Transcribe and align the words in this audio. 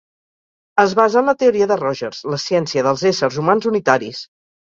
Es 0.83 0.93
basa 0.99 1.19
en 1.19 1.27
la 1.31 1.35
teoria 1.43 1.67
de 1.71 1.77
Rogers, 1.81 2.21
la 2.35 2.39
ciència 2.45 2.85
dels 2.89 3.05
éssers 3.11 3.39
humans 3.43 3.69
unitaris. 3.73 4.23